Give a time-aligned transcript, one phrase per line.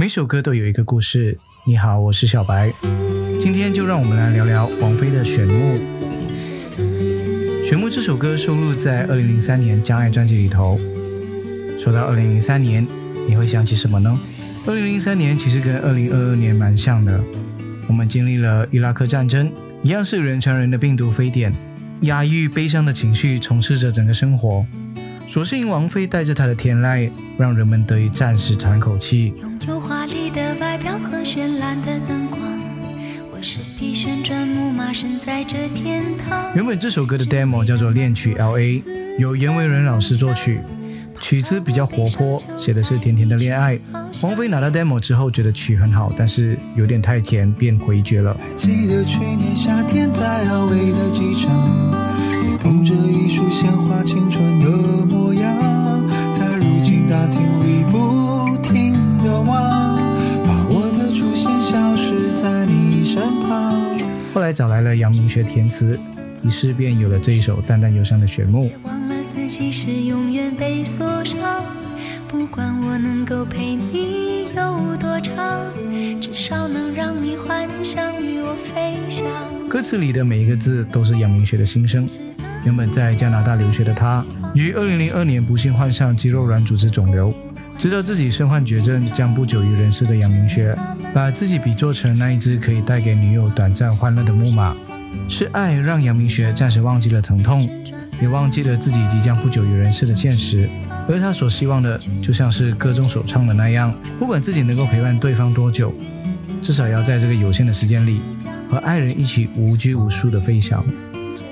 [0.00, 1.36] 每首歌都有一个故事。
[1.66, 2.72] 你好，我是小白。
[3.40, 5.76] 今天就让我们来聊聊王菲的《选木》。
[7.64, 10.78] 《选木》这首歌收录在二零零三年《将爱》专辑里头。
[11.76, 12.86] 说到二零零三年，
[13.28, 14.16] 你会想起什么呢？
[14.66, 17.20] 二零零三年其实跟二零二二年蛮像的。
[17.88, 19.52] 我们经历了伊拉克战争，
[19.82, 21.52] 一样是人传人的病毒非典，
[22.02, 24.64] 压抑悲伤的情绪充斥着整个生活。
[25.26, 29.34] 所幸王菲带着她的天籁，让人们得以暂时喘口气。
[29.88, 32.38] 华丽的外表和绚烂的灯光，
[33.32, 36.54] 我是匹旋转木马，身在这天堂。
[36.54, 38.58] 原本这首歌的 demo 叫做《恋曲 LA》，
[39.18, 40.60] 由严惟仁老师作曲，
[41.20, 43.78] 曲子比较活泼，写的是甜甜的恋爱。
[44.20, 48.36] 王菲拿到 demo 之后，觉得曲很好，但是有点太甜，便回绝了。
[48.58, 51.47] 记得去年夏天在 LA 的机场。
[64.48, 64.50] 旁。
[64.50, 65.98] 后来找来了杨明学填词，
[66.42, 68.56] 于是便有了这一首淡淡忧伤的《旋律》。
[68.82, 71.62] 忘了自己是永远被锁上，
[72.28, 75.70] 不管我能够陪你有多长，
[76.20, 79.26] 至少能让你幻想与我飞翔。
[79.68, 82.08] 歌词里的每一个字都是杨明学的心声。
[82.64, 87.32] 原本在加拿大留学的他，于2002年不幸患上肌肉软组织肿瘤，
[87.78, 90.76] 知道自己身患绝症，将不久于人世的杨明学，
[91.14, 94.74] 把自己比作成那一只可以带给女友短暂欢乐的木马。
[95.28, 97.70] 是爱让杨明学暂时忘记了疼痛，
[98.20, 100.68] 也忘记了自己即将不久于人世的现实。
[101.08, 105.94] 而他所希望的，就像是歌中所唱的那样，不管自己能够陪伴对方多久，
[106.60, 108.20] 至少要在这个有限的时间里，
[108.68, 110.84] 和爱人一起无拘无束的飞翔。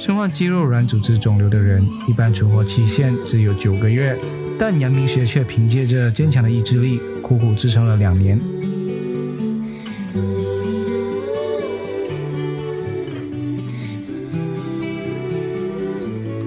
[0.00, 4.16] 身患肌肉软组织肿瘤的人，一般存活期限只有九个月，
[4.58, 8.38] 但杨明学却凭借着坚强的意志力，苦苦支撑了两年。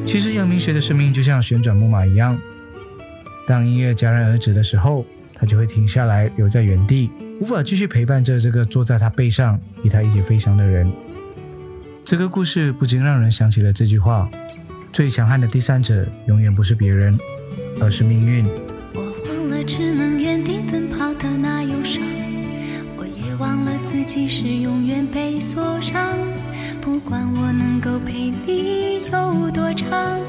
[0.06, 2.38] 其实杨明学的生命就像旋转木马一样，
[3.48, 10.92] 当音乐戛然而止的时候，他就会停下来，留在原地，无法继续陪伴着这个坐在他背上与他一起飞翔的人。
[12.04, 14.30] 这个故事不禁让人想起了这句话：
[14.92, 17.18] 最强悍的第三者永远不是别人，
[17.82, 18.46] 而是命运。
[18.94, 22.02] 我忘了只能原地奔跑的那忧伤，
[22.96, 26.18] 我也忘了自己是永远被锁上。
[26.80, 30.20] 不管我能够陪你有多长，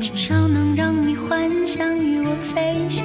[0.00, 3.04] 至少能让你幻想与我飞翔。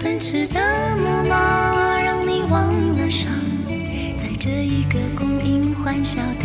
[0.00, 0.60] 奔驰的
[0.96, 3.32] 木马让你忘了伤，
[4.16, 5.38] 在这一个公
[5.88, 6.44] 欢笑的，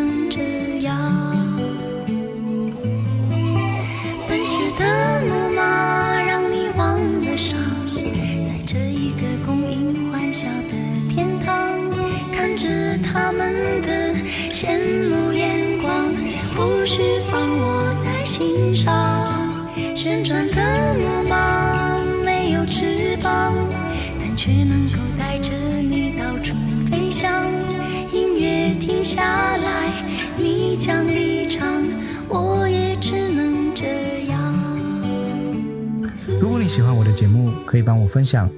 [13.31, 14.13] 们的
[14.51, 14.77] 羡
[15.09, 16.13] 慕眼光，
[16.55, 23.55] 不需放我在心上旋转的木马没有翅膀，
[24.19, 26.55] 但却能够带着你到处
[26.89, 27.45] 飞翔。
[28.13, 29.21] 音乐停下
[29.57, 30.03] 来，
[30.37, 31.83] 你将离场，
[32.27, 34.53] 我也只能这样。
[36.39, 38.49] 如果你喜欢我的节目，可以帮我分享，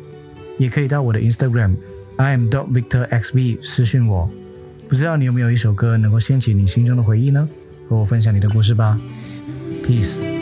[0.57, 1.75] 也可以到我的 Instagram
[2.15, 4.29] I am dot Victor XB 私讯我。
[4.87, 7.47] 不知道你有没有一首歌能够掀起你心中的回忆呢？
[7.89, 8.99] 和我分享你的故事吧。
[9.83, 10.32] Peace。